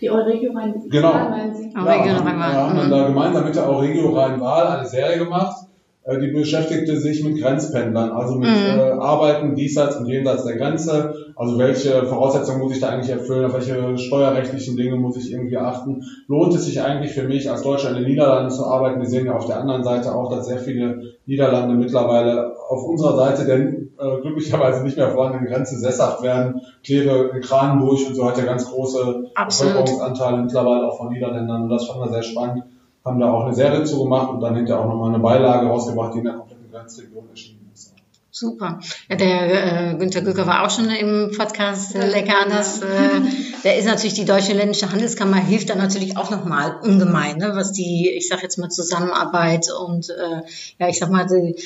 [0.00, 1.12] Die Euregio Rhein-Waal, genau.
[1.12, 1.72] meinen Sie?
[1.74, 2.52] Ja, Euregio Rhein-Waal.
[2.52, 5.67] Wir haben dann da gemeinsam mit der Euregio Rhein-Waal eine Serie gemacht
[6.08, 8.78] äh, die beschäftigte sich mit Grenzpendlern, also mit mhm.
[8.78, 11.14] äh, Arbeiten diesseits und jenseits der Grenze.
[11.36, 15.58] Also welche Voraussetzungen muss ich da eigentlich erfüllen, auf welche steuerrechtlichen Dinge muss ich irgendwie
[15.58, 16.02] achten?
[16.26, 19.00] Lohnt es sich eigentlich für mich als Deutscher in den Niederlanden zu arbeiten?
[19.00, 23.14] Wir sehen ja auf der anderen Seite auch, dass sehr viele Niederlande mittlerweile auf unserer
[23.14, 26.62] Seite der äh, glücklicherweise nicht mehr vorhandenen Grenze sesshaft werden.
[26.82, 29.74] Kleve Kranenburg und so hat ja ganz große Absolut.
[29.74, 32.64] Bevölkerungsanteile mittlerweile auch von Niederländern und das fanden wir sehr spannend
[33.08, 36.18] haben da auch eine Serie zugemacht und dann hinterher auch nochmal eine Beilage rausgebracht, die
[36.18, 37.94] in der kompletten Grenzregion erschienen ist.
[38.30, 38.78] Super.
[39.08, 42.80] Ja, der äh, Günter Gücker war auch schon im Podcast äh, Lecker anders.
[42.82, 43.20] Äh,
[43.64, 47.72] der ist natürlich die Deutsche Ländische Handelskammer, hilft da natürlich auch nochmal ungemein, ne, was
[47.72, 50.42] die, ich sag jetzt mal, Zusammenarbeit und äh,
[50.78, 51.56] ja, ich sag mal, die,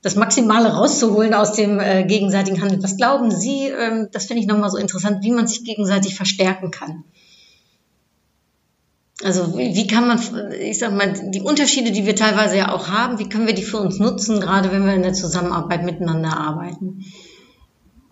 [0.00, 2.82] das Maximale rauszuholen aus dem äh, gegenseitigen Handel.
[2.82, 6.70] Was glauben Sie, äh, das finde ich nochmal so interessant, wie man sich gegenseitig verstärken
[6.70, 7.04] kann?
[9.24, 10.18] Also wie kann man,
[10.52, 13.62] ich sag mal, die Unterschiede, die wir teilweise ja auch haben, wie können wir die
[13.62, 17.04] für uns nutzen, gerade wenn wir in der Zusammenarbeit miteinander arbeiten?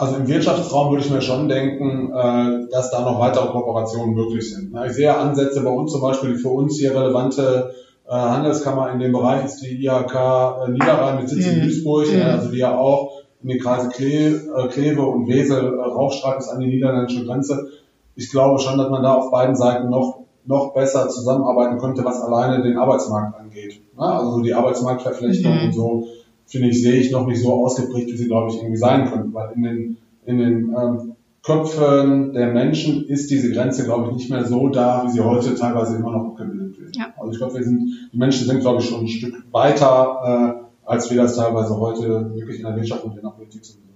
[0.00, 4.50] Also im Wirtschaftsraum würde ich mir schon denken, äh, dass da noch weitere Kooperationen möglich
[4.50, 4.74] sind.
[4.86, 7.74] Ich sehe Ansätze bei uns zum Beispiel, die für uns hier relevante
[8.08, 11.62] äh, Handelskammer in dem Bereich ist die IHK äh, Niederrhein mit Sitz in mhm.
[11.64, 12.22] Duisburg, mhm.
[12.22, 17.26] also die ja auch in den Kreise Kleve und Wesel Rauchstreit ist an die niederländische
[17.26, 17.68] Grenze.
[18.16, 20.19] Ich glaube schon, dass man da auf beiden Seiten noch
[20.50, 23.80] noch besser zusammenarbeiten könnte, was alleine den Arbeitsmarkt angeht.
[23.96, 25.64] Also die Arbeitsmarktverflechtung mhm.
[25.66, 26.06] und so,
[26.46, 29.32] finde ich, sehe ich noch nicht so ausgeprägt, wie sie, glaube ich, irgendwie sein könnten.
[29.32, 34.30] Weil in den, in den ähm, Köpfen der Menschen ist diese Grenze, glaube ich, nicht
[34.30, 36.96] mehr so da, wie sie heute teilweise immer noch abgebildet wird.
[36.96, 37.06] Ja.
[37.16, 40.88] Also ich glaube, wir sind, die Menschen sind, glaube ich, schon ein Stück weiter, äh,
[40.90, 43.89] als wir das teilweise heute wirklich in der Wirtschaft und in der Politik sind.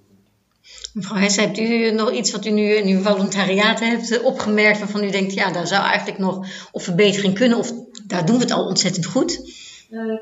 [0.92, 5.04] Mevrouw Hesse, hebt u nog iets wat u nu in uw volontariaat hebt opgemerkt waarvan
[5.04, 7.72] u denkt, ja, daar zou eigenlijk nog op verbetering kunnen of
[8.06, 9.62] daar doen we het al ontzettend goed?
[9.90, 10.18] Uh,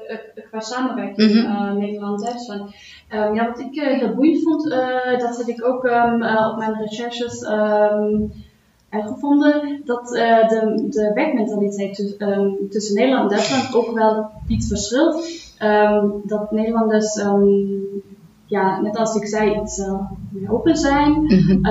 [0.51, 1.67] qua samenwerking mm -hmm.
[1.67, 2.75] uh, Nederland-Duitsland.
[3.15, 4.71] Um, ja, wat ik uh, heel boeiend vond,
[5.19, 8.33] dat heb ik ook um, op mijn recherches um,
[8.91, 12.17] uitgevonden, dat de, de werkmentaliteit
[12.71, 15.27] tussen Nederland en Duitsland ook wel iets verschilt.
[16.25, 17.23] dat Nederlanders,
[18.53, 19.83] ja, net als ik zei, iets
[20.31, 21.13] meer open zijn.
[21.13, 21.65] Mm -hmm.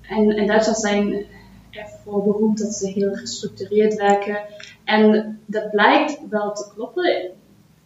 [0.00, 1.26] en, en Duitsland zijn
[1.70, 4.38] ervoor beroemd dat ze heel gestructureerd werken.
[4.84, 7.30] En dat blijkt wel te kloppen.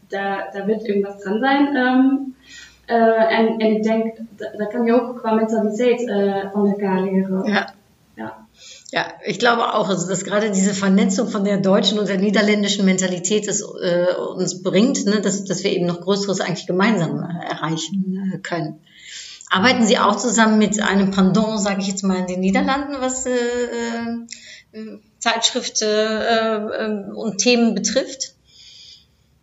[0.09, 1.77] Daar, daar irgendwas dran sein.
[1.77, 2.35] Um,
[2.87, 7.45] uh, en, en ik denk, da kan je ook qua Mentalität uh, von elkaar leren.
[7.45, 7.75] Ja.
[8.15, 8.47] ja.
[8.93, 12.85] Ja, ich glaube auch, also dass gerade diese Vernetzung von der deutschen und der niederländischen
[12.85, 17.53] Mentalität es, äh, uns bringt, ne, dass, dass wir eben noch Größeres eigentlich gemeinsam äh,
[17.53, 18.81] erreichen äh, können.
[19.49, 23.27] Arbeiten Sie auch zusammen mit einem Pendant, sage ich jetzt mal, in den Niederlanden, was
[23.27, 28.35] äh, äh, Zeitschrift äh, und Themen betrifft?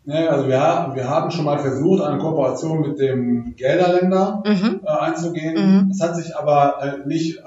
[0.04, 4.80] Nee, also wir, wir haben schon mal versucht, eine Kooperation mit dem Gelderländer mhm.
[4.86, 5.56] äh, einzugehen.
[5.56, 5.90] Mhm.
[5.90, 7.42] Das hat sich aber äh, nicht äh,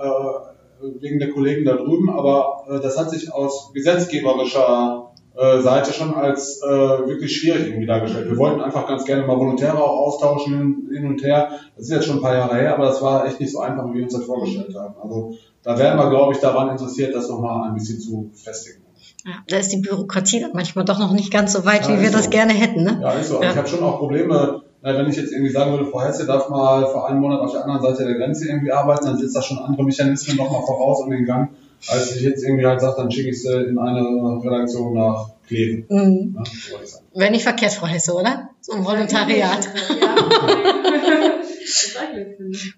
[1.00, 6.14] wegen der Kollegen da drüben, aber äh, das hat sich aus gesetzgeberischer äh, Seite schon
[6.14, 8.28] als äh, wirklich schwierig irgendwie dargestellt.
[8.28, 11.50] Wir wollten einfach ganz gerne mal Volontäre auch austauschen hin und her.
[11.76, 13.88] Das ist jetzt schon ein paar Jahre her, aber das war echt nicht so einfach,
[13.90, 14.94] wie wir uns das vorgestellt haben.
[15.02, 18.82] Also da wären wir, glaube ich, daran interessiert, das nochmal ein bisschen zu festigen.
[19.24, 22.02] Ja, da ist die Bürokratie dann manchmal doch noch nicht ganz so weit, ja, wie
[22.02, 22.16] wir so.
[22.16, 22.84] das gerne hätten.
[22.84, 23.00] Ne?
[23.02, 23.42] Ja, ist so.
[23.42, 23.50] Ja.
[23.50, 26.86] Ich habe schon auch Probleme, wenn ich jetzt irgendwie sagen würde, Frau Hesse darf mal
[26.86, 29.58] für einen Monat auf der anderen Seite der Grenze irgendwie arbeiten, dann sitzt da schon
[29.58, 31.50] andere Mechanismen nochmal voraus und den Gang
[31.88, 35.84] als ich jetzt irgendwie halt sage, dann schicke ich sie in eine Redaktion nach Kleve.
[35.88, 36.36] Mhm.
[36.36, 36.78] Ja,
[37.14, 38.50] Wenn ich Verkehrsfrau Hesse, oder?
[38.60, 39.68] So ein Volontariat.
[40.00, 40.14] Ja.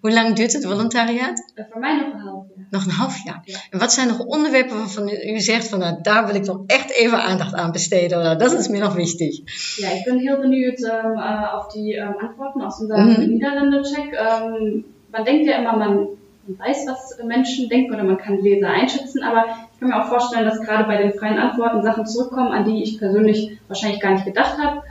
[0.01, 1.53] Hoe lang duurt het volontariaat?
[1.71, 2.67] Voor mij nog een half jaar.
[2.71, 3.43] Nog een half jaar.
[3.45, 3.59] Ja.
[3.71, 6.91] En wat zijn nog onderwerpen waarvan u zegt van nou, daar wil ik nog echt
[6.91, 9.41] even aandacht aan besteden oder das ist mir noch wichtig?
[9.77, 13.29] Ja, ich bin heel benieuwd um, uh, auf die um, Antworten aus unserem mhm.
[13.29, 14.13] Niederländer-Check.
[14.13, 16.09] Um, man denkt ja immer, man
[16.47, 20.09] man weiß, was Menschen denken oder man kann Leser einschätzen, aber ich kann mir auch
[20.09, 24.13] vorstellen, dass gerade bei den freien Antworten Sachen zurückkommen, an die ich persönlich wahrscheinlich gar
[24.13, 24.83] nicht gedacht habe,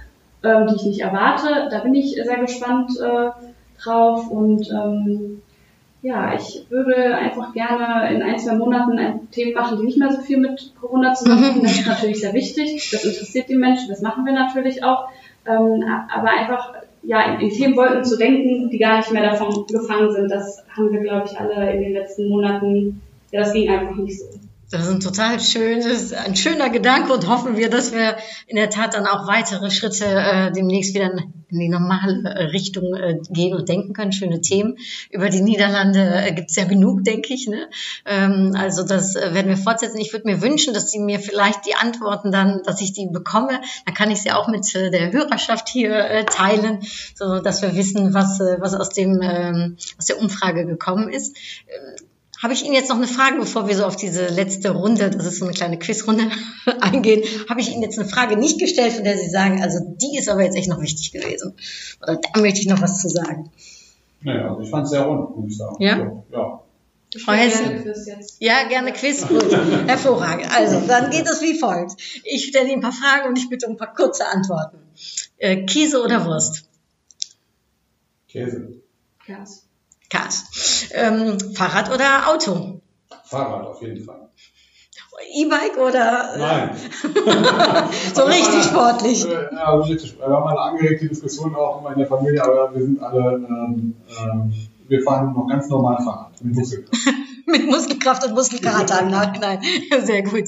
[0.44, 1.68] ähm, die ich nicht erwarte.
[1.70, 3.30] Da bin ich sehr gespannt äh,
[3.84, 5.42] drauf und ähm,
[6.04, 10.12] ja, ich würde einfach gerne in ein, zwei Monaten ein Themen machen, die nicht mehr
[10.12, 11.60] so viel mit Corona zusammenhängen.
[11.60, 11.64] Mhm.
[11.64, 12.90] Das ist natürlich sehr wichtig.
[12.92, 13.90] Das interessiert die Menschen.
[13.90, 15.10] Das machen wir natürlich auch.
[15.46, 20.12] Ähm, aber einfach ja, in, in Themenwolken zu denken, die gar nicht mehr davon gefangen
[20.12, 20.32] sind.
[20.32, 24.20] Das haben wir, glaube ich, alle in den letzten Monaten, ja, das ging einfach nicht
[24.20, 24.26] so.
[24.72, 28.16] Das ist ein total schönes, ein schöner Gedanke und hoffen wir, dass wir
[28.48, 31.12] in der Tat dann auch weitere Schritte äh, demnächst wieder
[31.50, 34.14] in die normale äh, Richtung äh, gehen und denken können.
[34.14, 34.78] Schöne Themen.
[35.10, 37.48] Über die Niederlande äh, gibt es ja genug, denke ich.
[37.48, 37.68] Ne?
[38.06, 40.00] Ähm, also das äh, werden wir fortsetzen.
[40.00, 43.60] Ich würde mir wünschen, dass Sie mir vielleicht die Antworten dann, dass ich die bekomme.
[43.86, 46.80] Dann kann ich sie auch mit äh, der Hörerschaft hier äh, teilen,
[47.16, 51.36] so dass wir wissen, was, äh, was aus dem ähm, aus der Umfrage gekommen ist.
[51.68, 52.08] Ähm,
[52.42, 55.26] habe ich Ihnen jetzt noch eine Frage, bevor wir so auf diese letzte Runde, das
[55.26, 56.30] ist so eine kleine Quizrunde,
[56.82, 57.24] eingehen.
[57.50, 60.30] Habe ich Ihnen jetzt eine Frage nicht gestellt, von der Sie sagen, also die ist
[60.30, 61.54] aber jetzt echt noch wichtig gewesen.
[62.02, 63.52] Oder da möchte ich noch was zu sagen.
[64.22, 65.76] Naja, also ich fand es sehr rund, muss ich sagen.
[65.80, 65.94] Ja?
[65.94, 66.62] Also, ja.
[67.18, 67.84] Frau Hessen.
[68.40, 69.28] Ja, gerne Quiz.
[69.28, 69.52] Gut.
[69.88, 70.50] Hervorragend.
[70.56, 71.96] Also, dann geht es wie folgt.
[72.24, 74.78] Ich stelle Ihnen ein paar Fragen und ich bitte um ein paar kurze Antworten.
[75.38, 76.70] Äh, Käse oder Wurst?
[78.30, 78.82] Käse.
[79.26, 79.62] Käse.
[80.12, 80.90] Cars.
[80.94, 82.82] Ähm, Fahrrad oder Auto?
[83.24, 84.28] Fahrrad auf jeden Fall.
[85.34, 86.36] E-Bike oder?
[86.38, 86.76] Nein.
[88.14, 89.26] so richtig sportlich.
[89.26, 90.18] Äh, ja, richtig.
[90.18, 93.96] Wir haben eine angeregte Diskussion auch immer in der Familie, aber wir sind alle, ähm,
[94.20, 94.54] ähm,
[94.88, 96.58] wir fahren noch ganz normal Fahrrad mit.
[97.52, 99.60] Mit Muskelkraft und Muskelkater im Nachhinein.
[100.04, 100.46] Sehr gut.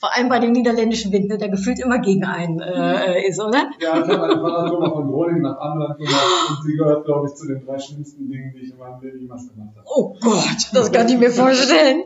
[0.00, 3.70] Vor allem bei dem niederländischen Wind, ne, der gefühlt immer gegen einen äh, ist, oder?
[3.80, 7.34] Ja, ich habe eine Fahrradtour von Groningen nach Amland gemacht und sie gehört, glaube ich,
[7.34, 9.86] zu den drei schlimmsten Dingen, die ich in meinem Leben jemals gemacht habe.
[9.86, 12.04] Oh Gott, das kann ich mir vorstellen.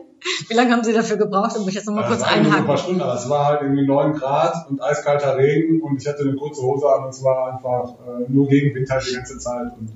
[0.49, 2.59] Wie lange haben Sie dafür gebraucht, um mich jetzt nochmal kurz einhaken?
[2.59, 6.07] Ein paar Stunden, aber es war halt irgendwie 9 Grad und eiskalter Regen und ich
[6.07, 9.39] hatte eine kurze Hose an und es war einfach äh, nur Gegenwind halt die ganze
[9.39, 9.71] Zeit.
[9.79, 9.91] Und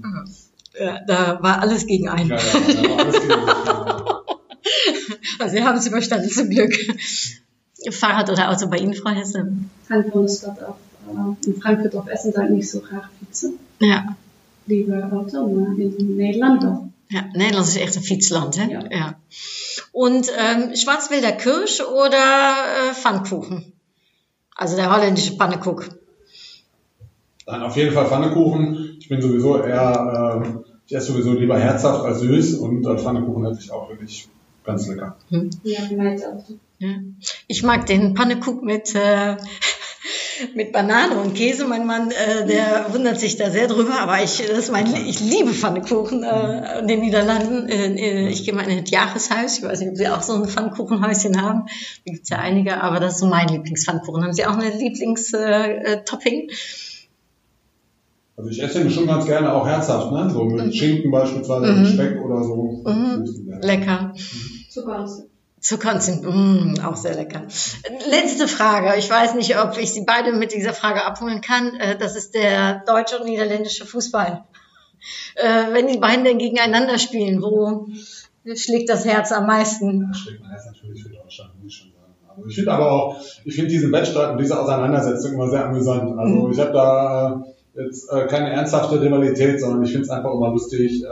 [0.80, 2.30] ja, da war alles gegen einen.
[2.30, 4.15] Ja, ja, da war alles gegen einen.
[5.40, 6.74] Also wir haben es überstanden zum Glück.
[7.92, 9.52] Fahrrad oder Auto bei Ihnen, Frau Hesse?
[9.88, 10.76] Frankfurt ist dort auf,
[11.08, 13.60] äh, in Frankfurt auf Essen dann nicht so graag fietsen.
[13.80, 14.16] Ja.
[14.66, 16.86] Lieber Auto, maar in Nederland doch.
[17.10, 18.72] Ja, Nederland ist echt ein Fietsland, hè?
[18.72, 18.84] Ja.
[18.90, 19.16] ja.
[19.92, 22.56] Und ähm, Schwarzwälder Kirsch oder
[22.90, 23.74] äh, Pfannkuchen?
[24.56, 25.94] Also der holländische Pannekuchen.
[27.46, 30.50] Dann auf jeden Fall Pfannekuchen Ich bin sowieso eher, äh,
[30.88, 34.28] ich esse sowieso lieber herzhaft als süß und äh, Pfannekuchen hätte ich auch wirklich
[34.66, 35.18] ganz lecker.
[35.30, 35.50] Hm.
[35.64, 35.80] Ja,
[36.30, 36.44] auch.
[36.80, 36.90] Ja.
[37.48, 39.38] Ich mag den Pannekuchen mit, äh,
[40.56, 41.66] mit Banane und Käse.
[41.66, 45.22] Mein Mann, äh, der wundert sich da sehr drüber, aber ich, das ist mein, ich
[45.22, 47.70] liebe Pfannekuchen äh, in den Niederlanden.
[47.70, 49.60] Äh, ich gehe mal in ein Jahreshaus.
[49.60, 51.68] Ich weiß nicht, ob Sie auch so ein Pfannkuchenhäuschen haben.
[52.06, 54.24] Da gibt's ja einige, aber das ist so mein Lieblingspfannkuchen.
[54.24, 56.50] Haben Sie auch eine Lieblingstopping?
[56.50, 56.54] Äh,
[58.38, 60.30] also ich esse den schon ganz gerne auch herzhaft, ne?
[60.30, 60.72] So mit mhm.
[60.74, 61.86] Schinken beispielsweise, mhm.
[61.86, 62.84] Speck oder so.
[62.86, 63.60] Mhm.
[63.62, 64.14] Lecker.
[64.76, 65.08] Super.
[65.62, 67.44] Zuckerzinten, mm, auch sehr lecker.
[68.10, 69.00] Letzte Frage.
[69.00, 71.76] Ich weiß nicht, ob ich Sie beide mit dieser Frage abholen kann.
[71.80, 74.44] Äh, das ist der deutsche und niederländische Fußball.
[75.36, 77.88] Äh, wenn die beiden denn gegeneinander spielen, wo
[78.54, 80.10] schlägt das Herz am meisten?
[80.10, 82.14] Das schlägt mein Herz natürlich für Deutschland, muss ich schon sagen.
[82.36, 86.20] Also ich finde aber auch, ich finde diesen Wettstreit und diese Auseinandersetzung immer sehr amüsant.
[86.20, 86.52] Also mhm.
[86.52, 91.06] ich habe da äh, jetzt keine ernsthafte Rivalität, sondern ich finde es einfach immer lustig,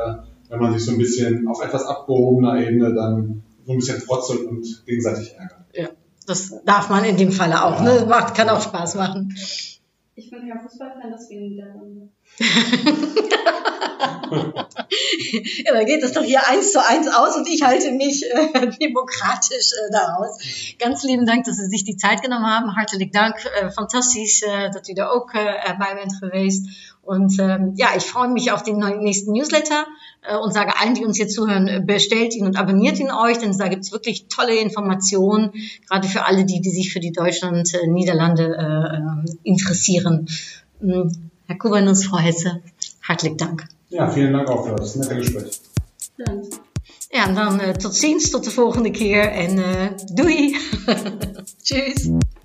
[0.50, 4.48] wenn man sich so ein bisschen auf etwas abgehobener Ebene dann so ein bisschen frotzeln
[4.48, 5.66] und gegenseitig ärgern.
[5.74, 5.90] Ja,
[6.28, 7.84] das darf man in dem Falle auch.
[7.84, 8.02] Ja.
[8.02, 8.06] Ne?
[8.08, 9.36] Macht, kann auch Spaß machen.
[10.16, 12.10] Ich bin kein Fußballfan, deswegen Niederlande.
[15.66, 18.70] ja, dann geht es doch hier eins zu eins aus und ich halte mich äh,
[18.82, 20.40] demokratisch äh, daraus.
[20.80, 22.76] Ganz lieben Dank, dass Sie sich die Zeit genommen haben.
[22.76, 23.36] Hartelijk Dank.
[23.60, 26.68] Äh, fantastisch, äh, dat u er ook äh, bei bent geweest.
[27.02, 29.86] Und ähm, ja, ich freue mich auf den nächsten Newsletter
[30.42, 33.68] und sage allen, die uns hier zuhören, bestellt ihn und abonniert ihn euch, denn da
[33.68, 35.52] gibt's wirklich tolle Informationen,
[35.90, 40.28] gerade für alle die, die sich für die Deutschland-Niederlande äh, äh, interessieren.
[40.82, 41.12] Ähm,
[41.46, 42.62] Herr Kubanus, Frau Hesse,
[43.02, 43.68] hartelijk Dank.
[43.90, 45.60] Ja, vielen Dank auch für das nette Gespräch.
[46.18, 46.46] Dank.
[47.10, 50.56] Ja, en dan uh, tot ziens, tot de volgende keer en uh, doei.
[51.64, 52.10] Tschüss.